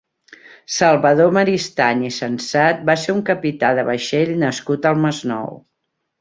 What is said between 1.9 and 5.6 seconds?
i Sensat va ser un capità de vaixell nascut al Masnou.